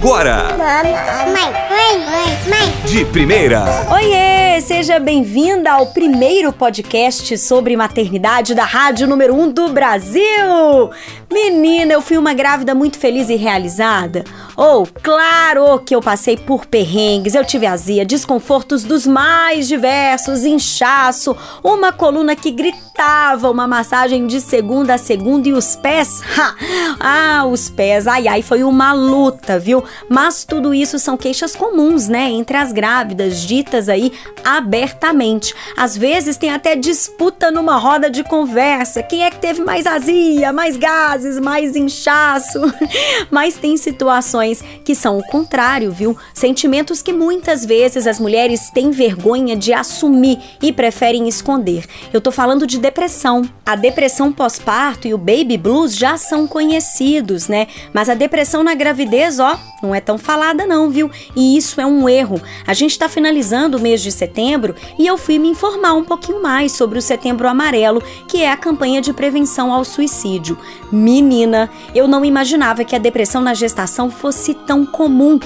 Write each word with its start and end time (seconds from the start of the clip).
agora. 0.00 0.48
Mãe, 1.98 2.38
mãe. 2.48 2.70
De 2.86 3.04
primeira. 3.06 3.64
Oiê, 3.92 4.60
seja 4.60 5.00
bem-vinda 5.00 5.72
ao 5.72 5.86
primeiro 5.86 6.52
podcast 6.52 7.36
sobre 7.36 7.76
maternidade 7.76 8.54
da 8.54 8.64
Rádio 8.64 9.08
Número 9.08 9.34
1 9.34 9.40
um 9.40 9.50
do 9.50 9.68
Brasil. 9.70 10.90
Menina, 11.32 11.92
eu 11.92 12.02
fui 12.02 12.18
uma 12.18 12.34
grávida 12.34 12.74
muito 12.74 12.98
feliz 12.98 13.28
e 13.28 13.36
realizada. 13.36 14.24
Ou, 14.56 14.82
oh, 14.82 15.00
claro 15.00 15.78
que 15.78 15.94
eu 15.94 16.00
passei 16.00 16.36
por 16.36 16.66
perrengues, 16.66 17.34
eu 17.34 17.44
tive 17.44 17.66
azia, 17.66 18.04
desconfortos 18.04 18.82
dos 18.82 19.06
mais 19.06 19.68
diversos, 19.68 20.44
inchaço, 20.44 21.36
uma 21.62 21.92
coluna 21.92 22.34
que 22.34 22.50
gritava, 22.50 23.50
uma 23.50 23.66
massagem 23.66 24.26
de 24.26 24.40
segunda 24.40 24.94
a 24.94 24.98
segunda 24.98 25.48
e 25.48 25.52
os 25.52 25.76
pés, 25.76 26.20
ha! 26.36 26.54
ah, 26.98 27.46
os 27.46 27.70
pés, 27.70 28.06
ai 28.06 28.26
ai, 28.26 28.42
foi 28.42 28.64
uma 28.64 28.92
luta, 28.92 29.58
viu? 29.58 29.82
Mas 30.08 30.44
tudo 30.44 30.74
isso 30.74 30.98
são 30.98 31.16
queixas 31.16 31.54
comuns, 31.54 31.79
né, 32.08 32.30
entre 32.30 32.56
as 32.56 32.72
grávidas, 32.72 33.40
ditas 33.40 33.88
aí 33.88 34.12
abertamente. 34.44 35.54
Às 35.76 35.96
vezes 35.96 36.36
tem 36.36 36.50
até 36.50 36.74
disputa 36.74 37.50
numa 37.50 37.76
roda 37.76 38.10
de 38.10 38.22
conversa, 38.24 39.02
quem 39.02 39.24
é 39.24 39.30
que 39.30 39.38
teve 39.38 39.62
mais 39.62 39.86
azia, 39.86 40.52
mais 40.52 40.76
gases, 40.76 41.38
mais 41.38 41.76
inchaço? 41.76 42.60
Mas 43.30 43.56
tem 43.56 43.76
situações 43.76 44.62
que 44.84 44.94
são 44.94 45.18
o 45.18 45.26
contrário, 45.26 45.90
viu? 45.92 46.16
Sentimentos 46.34 47.02
que 47.02 47.12
muitas 47.12 47.64
vezes 47.64 48.06
as 48.06 48.18
mulheres 48.18 48.70
têm 48.70 48.90
vergonha 48.90 49.56
de 49.56 49.72
assumir 49.72 50.38
e 50.62 50.72
preferem 50.72 51.28
esconder. 51.28 51.84
Eu 52.12 52.20
tô 52.20 52.30
falando 52.30 52.66
de 52.66 52.78
depressão. 52.78 53.48
A 53.64 53.76
depressão 53.76 54.32
pós-parto 54.32 55.06
e 55.06 55.14
o 55.14 55.18
baby 55.18 55.56
blues 55.56 55.96
já 55.96 56.16
são 56.16 56.46
conhecidos, 56.46 57.48
né? 57.48 57.66
Mas 57.92 58.08
a 58.08 58.14
depressão 58.14 58.62
na 58.62 58.74
gravidez, 58.74 59.38
ó, 59.38 59.58
não 59.82 59.94
é 59.94 60.00
tão 60.00 60.18
falada 60.18 60.66
não, 60.66 60.90
viu? 60.90 61.10
E 61.36 61.56
isso 61.56 61.69
é 61.78 61.84
um 61.84 62.08
erro. 62.08 62.40
A 62.66 62.72
gente 62.72 62.92
está 62.92 63.06
finalizando 63.06 63.76
o 63.76 63.80
mês 63.80 64.00
de 64.00 64.10
setembro 64.10 64.74
e 64.98 65.06
eu 65.06 65.18
fui 65.18 65.38
me 65.38 65.48
informar 65.48 65.92
um 65.92 66.04
pouquinho 66.04 66.42
mais 66.42 66.72
sobre 66.72 66.98
o 66.98 67.02
Setembro 67.02 67.46
Amarelo, 67.46 68.02
que 68.26 68.42
é 68.42 68.50
a 68.50 68.56
campanha 68.56 69.02
de 69.02 69.12
prevenção 69.12 69.74
ao 69.74 69.84
suicídio. 69.84 70.56
Menina, 70.90 71.68
eu 71.94 72.08
não 72.08 72.24
imaginava 72.24 72.82
que 72.82 72.96
a 72.96 72.98
depressão 72.98 73.42
na 73.42 73.52
gestação 73.52 74.10
fosse 74.10 74.54
tão 74.54 74.86
comum. 74.86 75.38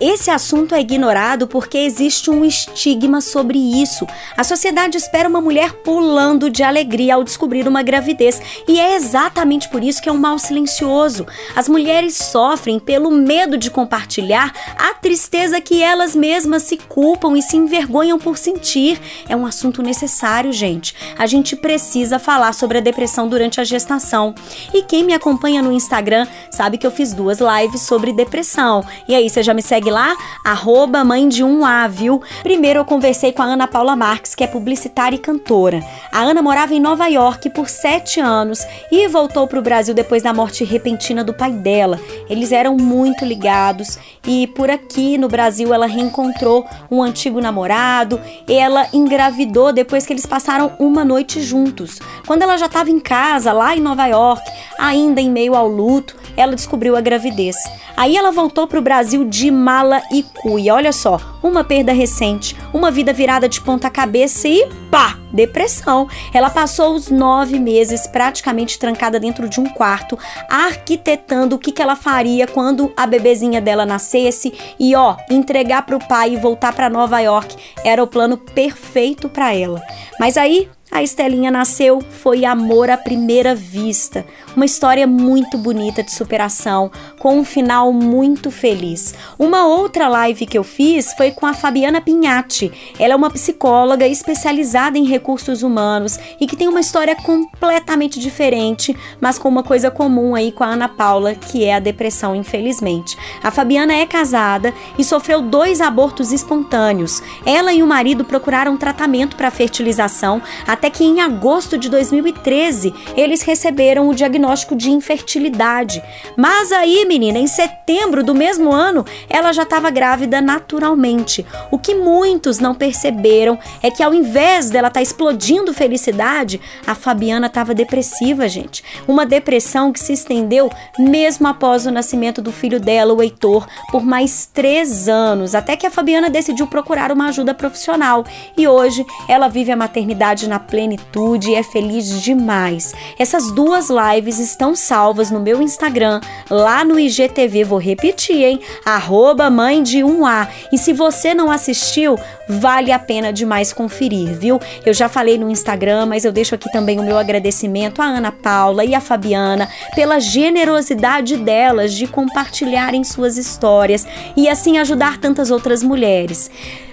Esse 0.00 0.30
assunto 0.30 0.74
é 0.74 0.80
ignorado 0.80 1.48
porque 1.48 1.76
existe 1.76 2.30
um 2.30 2.44
estigma 2.44 3.20
sobre 3.20 3.58
isso. 3.58 4.06
A 4.36 4.44
sociedade 4.44 4.96
espera 4.96 5.28
uma 5.28 5.40
mulher 5.40 5.72
pulando 5.72 6.48
de 6.48 6.62
alegria 6.62 7.16
ao 7.16 7.24
descobrir 7.24 7.66
uma 7.66 7.82
gravidez, 7.82 8.40
e 8.68 8.78
é 8.78 8.94
exatamente 8.94 9.68
por 9.68 9.82
isso 9.82 10.00
que 10.00 10.08
é 10.08 10.12
um 10.12 10.18
mal 10.18 10.38
silencioso. 10.38 11.26
As 11.56 11.68
mulheres 11.68 12.16
sofrem 12.16 12.78
pelo 12.78 13.10
medo 13.10 13.58
de 13.58 13.70
compartilhar 13.70 14.52
a 14.78 14.94
tristeza 14.94 15.57
que 15.60 15.82
elas 15.82 16.14
mesmas 16.14 16.62
se 16.62 16.76
culpam 16.76 17.36
e 17.36 17.42
se 17.42 17.56
envergonham 17.56 18.18
por 18.18 18.36
sentir. 18.36 19.00
É 19.28 19.36
um 19.36 19.46
assunto 19.46 19.82
necessário, 19.82 20.52
gente. 20.52 20.94
A 21.18 21.26
gente 21.26 21.56
precisa 21.56 22.18
falar 22.18 22.52
sobre 22.52 22.78
a 22.78 22.80
depressão 22.80 23.28
durante 23.28 23.60
a 23.60 23.64
gestação. 23.64 24.34
E 24.72 24.82
quem 24.82 25.04
me 25.04 25.14
acompanha 25.14 25.62
no 25.62 25.72
Instagram 25.72 26.26
sabe 26.50 26.78
que 26.78 26.86
eu 26.86 26.90
fiz 26.90 27.12
duas 27.12 27.38
lives 27.40 27.82
sobre 27.82 28.12
depressão. 28.12 28.84
E 29.06 29.14
aí, 29.14 29.28
você 29.28 29.42
já 29.42 29.54
me 29.54 29.62
segue 29.62 29.90
lá? 29.90 30.16
Arroba 30.44 31.04
mãe 31.04 31.28
de 31.28 31.42
um 31.42 31.64
A, 31.64 31.86
viu? 31.88 32.22
Primeiro 32.42 32.80
eu 32.80 32.84
conversei 32.84 33.32
com 33.32 33.42
a 33.42 33.46
Ana 33.46 33.66
Paula 33.66 33.96
Marques, 33.96 34.34
que 34.34 34.44
é 34.44 34.46
publicitária 34.46 35.16
e 35.16 35.18
cantora. 35.18 35.82
A 36.10 36.20
Ana 36.20 36.42
morava 36.42 36.74
em 36.74 36.80
Nova 36.80 37.06
York 37.06 37.50
por 37.50 37.68
sete 37.68 38.18
anos 38.20 38.66
e 38.90 39.06
voltou 39.08 39.46
para 39.46 39.58
o 39.58 39.62
Brasil 39.62 39.94
depois 39.94 40.22
da 40.22 40.32
morte 40.32 40.64
repentina 40.64 41.22
do 41.22 41.34
pai 41.34 41.52
dela. 41.52 42.00
Eles 42.28 42.50
eram 42.50 42.76
muito 42.76 43.24
ligados 43.24 43.98
e 44.26 44.46
por 44.48 44.70
aqui 44.70 45.18
no 45.18 45.28
Brasil 45.28 45.72
ela 45.72 45.86
reencontrou 45.86 46.66
um 46.90 47.02
antigo 47.02 47.40
namorado. 47.40 48.20
Ela 48.48 48.88
engravidou 48.92 49.72
depois 49.72 50.06
que 50.06 50.12
eles 50.12 50.26
passaram 50.26 50.72
uma 50.78 51.04
noite 51.04 51.42
juntos. 51.42 52.00
Quando 52.26 52.42
ela 52.42 52.56
já 52.56 52.66
estava 52.66 52.90
em 52.90 53.00
casa, 53.00 53.52
lá 53.52 53.76
em 53.76 53.80
Nova 53.80 54.06
York, 54.06 54.42
ainda 54.78 55.20
em 55.20 55.30
meio 55.30 55.54
ao 55.54 55.68
luto, 55.68 56.16
ela 56.36 56.54
descobriu 56.54 56.96
a 56.96 57.00
gravidez. 57.00 57.56
Aí 57.96 58.16
ela 58.16 58.30
voltou 58.30 58.66
para 58.66 58.78
o 58.78 58.82
Brasil 58.82 59.24
de 59.24 59.50
mala 59.50 60.00
e 60.12 60.22
cuia. 60.22 60.74
Olha 60.74 60.92
só, 60.92 61.20
uma 61.42 61.64
perda 61.64 61.92
recente, 61.92 62.56
uma 62.72 62.90
vida 62.90 63.12
virada 63.12 63.48
de 63.48 63.60
ponta 63.60 63.90
cabeça 63.90 64.48
e 64.48 64.68
pá, 64.90 65.18
depressão. 65.32 66.08
Ela 66.32 66.50
passou 66.50 66.94
os 66.94 67.08
nove 67.10 67.58
meses 67.58 68.06
praticamente 68.06 68.78
trancada 68.78 69.20
dentro 69.20 69.48
de 69.48 69.60
um 69.60 69.68
quarto, 69.68 70.18
arquitetando 70.48 71.56
o 71.56 71.58
que, 71.58 71.72
que 71.72 71.82
ela 71.82 71.96
faria 71.96 72.46
quando 72.46 72.92
a 72.96 73.06
bebezinha 73.06 73.60
dela 73.60 73.86
nascesse 73.86 74.52
e 74.78 74.94
ó, 74.94 75.16
entregar 75.30 75.82
para 75.82 75.96
o 75.96 76.08
pai 76.08 76.34
e 76.34 76.36
voltar 76.36 76.72
para 76.72 76.90
Nova 76.90 77.20
York 77.20 77.56
era 77.84 78.02
o 78.02 78.06
plano 78.06 78.36
perfeito 78.36 79.28
para 79.28 79.54
ela. 79.54 79.82
Mas 80.18 80.36
aí 80.36 80.68
a 80.90 81.02
Estelinha 81.02 81.50
nasceu, 81.50 82.00
foi 82.00 82.44
amor 82.44 82.88
à 82.88 82.96
primeira 82.96 83.54
vista. 83.54 84.24
Uma 84.56 84.64
história 84.64 85.06
muito 85.06 85.58
bonita 85.58 86.02
de 86.02 86.10
superação, 86.10 86.90
com 87.18 87.38
um 87.38 87.44
final 87.44 87.92
muito 87.92 88.50
feliz. 88.50 89.14
Uma 89.38 89.66
outra 89.66 90.08
live 90.08 90.46
que 90.46 90.56
eu 90.56 90.64
fiz 90.64 91.12
foi 91.12 91.30
com 91.30 91.44
a 91.44 91.52
Fabiana 91.52 92.00
Pinhatti. 92.00 92.72
Ela 92.98 93.12
é 93.12 93.16
uma 93.16 93.30
psicóloga 93.30 94.08
especializada 94.08 94.96
em 94.96 95.04
recursos 95.04 95.62
humanos 95.62 96.18
e 96.40 96.46
que 96.46 96.56
tem 96.56 96.68
uma 96.68 96.80
história 96.80 97.14
completamente 97.14 98.18
diferente, 98.18 98.96
mas 99.20 99.38
com 99.38 99.48
uma 99.48 99.62
coisa 99.62 99.90
comum 99.90 100.34
aí 100.34 100.50
com 100.50 100.64
a 100.64 100.68
Ana 100.68 100.88
Paula, 100.88 101.34
que 101.34 101.64
é 101.64 101.74
a 101.74 101.80
depressão, 101.80 102.34
infelizmente. 102.34 103.16
A 103.42 103.50
Fabiana 103.50 103.92
é 103.92 104.06
casada 104.06 104.72
e 104.98 105.04
sofreu 105.04 105.42
dois 105.42 105.82
abortos 105.82 106.32
espontâneos. 106.32 107.22
Ela 107.44 107.74
e 107.74 107.82
o 107.82 107.86
marido 107.86 108.24
procuraram 108.24 108.76
tratamento 108.76 109.36
para 109.36 109.50
fertilização 109.50 110.40
até 110.78 110.88
que 110.88 111.02
em 111.02 111.20
agosto 111.20 111.76
de 111.76 111.90
2013 111.90 112.94
eles 113.16 113.42
receberam 113.42 114.08
o 114.08 114.14
diagnóstico 114.14 114.76
de 114.76 114.92
infertilidade. 114.92 116.00
Mas 116.36 116.70
aí, 116.70 117.04
menina, 117.04 117.36
em 117.36 117.48
setembro 117.48 118.22
do 118.22 118.32
mesmo 118.32 118.72
ano, 118.72 119.04
ela 119.28 119.52
já 119.52 119.64
estava 119.64 119.90
grávida 119.90 120.40
naturalmente. 120.40 121.44
O 121.72 121.78
que 121.78 121.96
muitos 121.96 122.60
não 122.60 122.76
perceberam 122.76 123.58
é 123.82 123.90
que 123.90 124.04
ao 124.04 124.14
invés 124.14 124.70
dela 124.70 124.86
estar 124.86 125.00
tá 125.00 125.02
explodindo 125.02 125.74
felicidade, 125.74 126.60
a 126.86 126.94
Fabiana 126.94 127.48
estava 127.48 127.74
depressiva, 127.74 128.48
gente. 128.48 128.84
Uma 129.08 129.26
depressão 129.26 129.92
que 129.92 129.98
se 129.98 130.12
estendeu 130.12 130.70
mesmo 130.96 131.48
após 131.48 131.86
o 131.86 131.90
nascimento 131.90 132.40
do 132.40 132.52
filho 132.52 132.78
dela, 132.78 133.12
o 133.12 133.20
Heitor, 133.20 133.66
por 133.90 134.04
mais 134.04 134.46
três 134.46 135.08
anos, 135.08 135.56
até 135.56 135.74
que 135.74 135.86
a 135.86 135.90
Fabiana 135.90 136.30
decidiu 136.30 136.68
procurar 136.68 137.10
uma 137.10 137.28
ajuda 137.28 137.52
profissional. 137.52 138.24
E 138.56 138.68
hoje 138.68 139.04
ela 139.28 139.48
vive 139.48 139.72
a 139.72 139.76
maternidade 139.76 140.48
na 140.48 140.67
plenitude 140.68 141.54
é 141.54 141.62
feliz 141.62 142.22
demais. 142.22 142.94
Essas 143.18 143.50
duas 143.50 143.88
lives 143.88 144.38
estão 144.38 144.76
salvas 144.76 145.30
no 145.30 145.40
meu 145.40 145.60
Instagram, 145.60 146.20
lá 146.48 146.84
no 146.84 146.98
IGTV, 146.98 147.64
vou 147.64 147.78
repetir, 147.78 148.44
hein? 148.44 148.60
Arroba 148.84 149.50
mãe 149.50 149.82
de 149.82 149.98
1A. 149.98 150.48
E 150.72 150.78
se 150.78 150.92
você 150.92 151.34
não 151.34 151.50
assistiu, 151.50 152.16
vale 152.48 152.92
a 152.92 152.98
pena 152.98 153.32
demais 153.32 153.72
conferir, 153.72 154.38
viu? 154.38 154.60
Eu 154.84 154.92
já 154.92 155.08
falei 155.08 155.38
no 155.38 155.50
Instagram, 155.50 156.06
mas 156.06 156.24
eu 156.24 156.32
deixo 156.32 156.54
aqui 156.54 156.70
também 156.70 157.00
o 157.00 157.04
meu 157.04 157.18
agradecimento 157.18 158.00
à 158.00 158.04
Ana 158.04 158.30
Paula 158.30 158.84
e 158.84 158.94
à 158.94 159.00
Fabiana 159.00 159.68
pela 159.94 160.20
generosidade 160.20 161.36
delas 161.36 161.94
de 161.94 162.06
compartilharem 162.06 163.02
suas 163.02 163.36
histórias 163.36 164.06
e 164.36 164.48
assim 164.48 164.78
ajudar 164.78 165.18
tantas 165.18 165.50
outras 165.50 165.82
mulheres. 165.82 166.50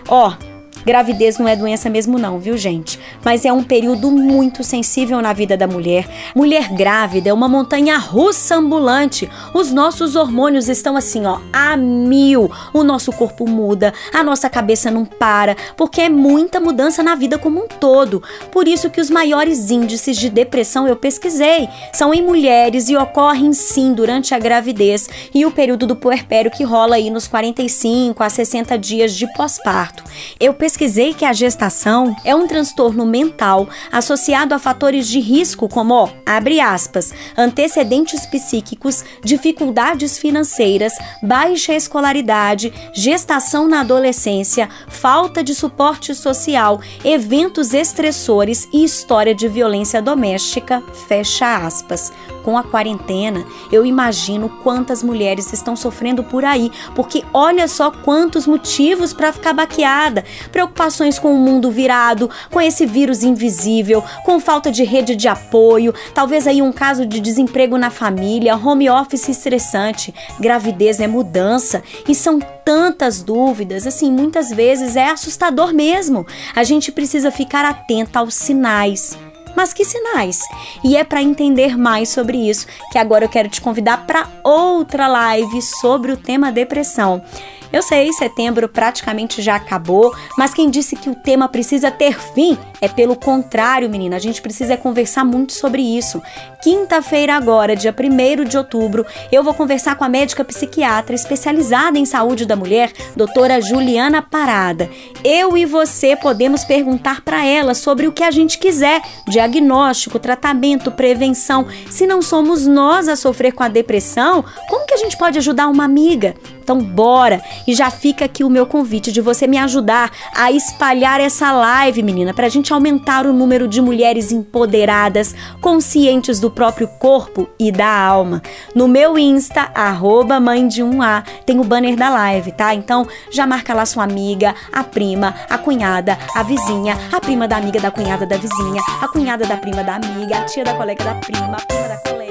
Ó, 0.08 0.30
oh, 0.30 0.55
Gravidez 0.86 1.40
não 1.40 1.48
é 1.48 1.56
doença 1.56 1.90
mesmo 1.90 2.20
não, 2.20 2.38
viu, 2.38 2.56
gente? 2.56 3.00
Mas 3.24 3.44
é 3.44 3.52
um 3.52 3.64
período 3.64 4.12
muito 4.12 4.64
sensível 4.64 5.20
na 5.20 5.34
vida 5.34 5.58
da 5.58 5.66
mulher. 5.66 6.08
Mulher 6.36 6.72
grávida 6.74 7.30
é 7.30 7.34
uma 7.34 7.48
montanha 7.48 7.98
russa 7.98 8.58
ambulante. 8.58 9.28
Os 9.52 9.72
nossos 9.72 10.16
hormônios 10.16 10.70
estão 10.70 10.96
assim, 10.96 11.26
ó, 11.26 11.40
a 11.52 11.76
mil. 11.76 12.52
O 12.72 12.84
nosso 12.84 13.12
corpo 13.12 13.50
muda, 13.50 13.94
a 14.14 14.24
nossa 14.24 14.48
cabeça 14.48 14.92
não 14.92 15.06
para, 15.06 15.56
porque 15.76 16.02
é 16.02 16.10
muita 16.10 16.60
mudança 16.60 17.02
na 17.02 17.16
vida 17.16 17.40
como 17.40 17.64
um 17.64 17.68
todo. 17.68 18.22
Por 18.52 18.68
isso 18.68 18.92
que 18.92 19.02
os 19.02 19.10
maiores 19.10 19.72
índices 19.72 20.18
de 20.18 20.30
depressão 20.30 20.88
eu 20.88 20.96
pesquisei 20.96 21.68
são 21.94 22.14
em 22.14 22.22
mulheres 22.22 22.90
e 22.90 22.96
ocorrem 22.96 23.54
sim 23.54 23.94
durante 23.94 24.36
a 24.36 24.40
gravidez 24.40 25.10
e 25.34 25.48
o 25.48 25.52
período 25.52 25.88
do 25.88 25.96
puerpério 25.96 26.52
que 26.52 26.64
rola 26.64 26.98
aí 26.98 27.10
nos 27.10 27.28
45 27.28 28.22
a 28.22 28.30
60 28.30 28.78
dias 28.78 29.16
de 29.16 29.26
pós-parto. 29.34 30.04
Eu 30.40 30.54
pesquisei 30.54 30.75
pesquisei 30.76 31.14
que 31.14 31.24
a 31.24 31.32
gestação 31.32 32.14
é 32.26 32.36
um 32.36 32.48
transtorno 32.48 33.06
mental 33.06 33.66
associado 33.90 34.54
a 34.54 34.60
fatores 34.60 35.08
de 35.08 35.22
risco 35.22 35.70
como, 35.70 35.94
ó, 35.94 36.10
abre 36.26 36.60
aspas, 36.60 37.14
antecedentes 37.38 38.26
psíquicos, 38.26 39.02
dificuldades 39.24 40.18
financeiras, 40.18 40.92
baixa 41.24 41.74
escolaridade, 41.74 42.74
gestação 42.94 43.70
na 43.70 43.80
adolescência, 43.80 44.68
falta 44.90 45.42
de 45.42 45.56
suporte 45.56 46.14
social, 46.14 46.82
eventos 47.06 47.74
estressores 47.74 48.68
e 48.74 48.84
história 48.84 49.34
de 49.34 49.48
violência 49.48 50.02
doméstica, 50.02 50.84
fecha 51.08 51.56
aspas 51.56 52.12
com 52.46 52.56
a 52.56 52.64
quarentena, 52.64 53.44
eu 53.72 53.84
imagino 53.84 54.48
quantas 54.62 55.02
mulheres 55.02 55.52
estão 55.52 55.76
sofrendo 55.76 56.24
por 56.24 56.46
aí, 56.46 56.72
porque 56.94 57.24
olha 57.34 57.68
só 57.68 57.90
quantos 57.90 58.46
motivos 58.46 59.14
para 59.14 59.34
ficar 59.34 59.52
baqueada. 59.52 60.24
Preocupações 60.66 61.20
com 61.20 61.32
o 61.32 61.38
mundo 61.38 61.70
virado, 61.70 62.28
com 62.50 62.60
esse 62.60 62.88
vírus 62.88 63.22
invisível, 63.22 64.04
com 64.24 64.40
falta 64.40 64.72
de 64.72 64.84
rede 64.84 65.16
de 65.16 65.28
apoio, 65.28 65.94
talvez 66.12 66.48
aí 66.48 66.60
um 66.60 66.72
caso 66.72 67.06
de 67.06 67.20
desemprego 67.20 67.78
na 67.78 67.92
família, 67.92 68.58
home 68.58 68.90
office 68.90 69.30
estressante, 69.30 70.12
gravidez 70.40 71.00
é 71.00 71.06
mudança 71.06 71.84
e 72.10 72.16
são 72.16 72.40
tantas 72.40 73.22
dúvidas, 73.22 73.86
assim, 73.86 74.12
muitas 74.12 74.50
vezes 74.50 74.96
é 74.96 75.12
assustador 75.12 75.72
mesmo. 75.72 76.26
A 76.56 76.64
gente 76.64 76.92
precisa 76.92 77.30
ficar 77.30 77.64
atenta 77.64 78.18
aos 78.18 78.34
sinais. 78.34 79.16
Mas 79.56 79.72
que 79.72 79.86
sinais? 79.86 80.42
E 80.84 80.98
é 80.98 81.04
para 81.04 81.22
entender 81.22 81.78
mais 81.78 82.10
sobre 82.10 82.38
isso 82.38 82.66
que 82.92 82.98
agora 82.98 83.24
eu 83.24 83.30
quero 83.30 83.48
te 83.48 83.62
convidar 83.62 84.06
para 84.06 84.28
outra 84.44 85.08
live 85.08 85.62
sobre 85.62 86.12
o 86.12 86.18
tema 86.18 86.52
depressão. 86.52 87.24
Eu 87.72 87.82
sei, 87.82 88.12
setembro 88.14 88.70
praticamente 88.70 89.42
já 89.42 89.56
acabou, 89.56 90.14
mas 90.38 90.54
quem 90.54 90.70
disse 90.70 90.96
que 90.96 91.10
o 91.10 91.16
tema 91.16 91.48
precisa 91.48 91.92
ter 91.92 92.20
fim 92.34 92.58
é 92.82 92.88
pelo 92.88 93.16
contrário, 93.16 93.90
menina. 93.90 94.16
A 94.16 94.20
gente 94.20 94.42
precisa 94.42 94.78
conversar 94.78 95.26
muito 95.26 95.54
sobre 95.54 95.82
isso. 95.82 96.22
Quinta-feira, 96.62 97.36
agora, 97.36 97.76
dia 97.76 97.94
1 97.94 98.44
de 98.44 98.58
outubro, 98.58 99.06
eu 99.32 99.44
vou 99.44 99.54
conversar 99.54 99.96
com 99.96 100.04
a 100.04 100.10
médica 100.10 100.44
psiquiatra 100.44 101.16
especializada 101.16 101.98
em 101.98 102.06
saúde 102.06 102.46
da 102.46 102.56
mulher, 102.56 102.92
doutora 103.16 103.62
Juliana 103.62 104.22
Parada. 104.22 104.90
Eu 105.24 105.58
e 105.58 105.66
você 105.66 106.16
podemos 106.16 106.64
perguntar 106.64 107.22
para 107.22 107.46
ela 107.46 107.74
sobre 107.74 108.08
o 108.08 108.12
que 108.12 108.24
a 108.24 108.32
gente 108.32 108.58
quiser: 108.58 109.02
diagnóstico, 109.28 110.20
tratamento, 110.20 110.92
prevenção. 110.92 111.68
Se 111.90 112.08
não 112.08 112.22
somos 112.22 112.66
nós 112.66 113.08
a 113.08 113.16
sofrer 113.16 113.54
com 113.54 113.64
a 113.64 113.68
depressão, 113.68 114.44
como 114.70 114.86
que 114.86 114.94
a 114.94 114.98
gente 114.98 115.18
pode 115.18 115.38
ajudar 115.38 115.68
uma 115.68 115.84
amiga? 115.84 116.36
Então, 116.66 116.80
bora! 116.80 117.44
E 117.68 117.76
já 117.76 117.92
fica 117.92 118.26
aqui 118.26 118.44
o 118.44 118.50
meu 118.50 118.66
convite 118.66 119.12
de 119.12 119.22
você 119.22 119.46
me 119.46 119.56
ajudar 119.60 120.10
a 120.36 120.52
espalhar 120.52 121.22
essa 121.22 121.52
live, 121.52 122.02
menina, 122.02 122.34
pra 122.34 122.50
gente 122.50 122.74
aumentar 122.74 123.28
o 123.28 123.32
número 123.32 123.68
de 123.68 123.80
mulheres 123.80 124.32
empoderadas, 124.32 125.36
conscientes 125.62 126.40
do 126.40 126.50
próprio 126.50 126.88
corpo 126.88 127.48
e 127.60 127.72
da 127.72 127.88
alma. 127.88 128.42
No 128.74 128.88
meu 128.88 129.16
Insta, 129.16 129.70
arroba 129.76 130.40
mãe 130.40 130.68
de 130.68 130.82
um 130.82 131.04
A, 131.04 131.24
tem 131.46 131.60
o 131.60 131.64
banner 131.64 131.96
da 131.96 132.10
live, 132.10 132.52
tá? 132.52 132.74
Então, 132.74 133.08
já 133.30 133.46
marca 133.46 133.72
lá 133.72 133.86
sua 133.86 134.04
amiga, 134.04 134.56
a 134.74 134.84
prima, 134.84 135.36
a 135.48 135.60
cunhada, 135.60 136.18
a 136.34 136.42
vizinha, 136.42 136.98
a 137.12 137.22
prima 137.22 137.48
da 137.48 137.58
amiga 137.58 137.80
da 137.80 137.92
cunhada 137.92 138.26
da 138.26 138.38
vizinha, 138.38 138.82
a 139.04 139.08
cunhada 139.08 139.46
da 139.46 139.56
prima 139.56 139.84
da 139.84 139.98
amiga, 139.98 140.40
a 140.40 140.46
tia 140.46 140.64
da 140.64 140.74
colega 140.74 141.04
da 141.04 141.14
prima, 141.14 141.58
a 141.58 141.66
prima 141.68 141.88
da 141.90 141.98
colega. 141.98 142.25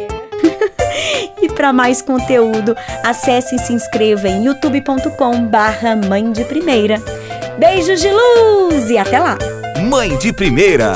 Para 1.64 1.72
mais 1.72 2.02
conteúdo, 2.02 2.76
acesse 3.02 3.56
e 3.56 3.58
se 3.58 3.72
inscreva 3.72 4.28
em 4.28 4.44
youtube.com 4.44 5.46
barra 5.46 5.96
Mãe 5.96 6.30
de 6.30 6.44
Primeira. 6.44 7.00
Beijos 7.58 8.02
de 8.02 8.10
luz 8.10 8.90
e 8.90 8.98
até 8.98 9.18
lá! 9.18 9.38
Mãe 9.88 10.14
de 10.18 10.30
Primeira. 10.30 10.92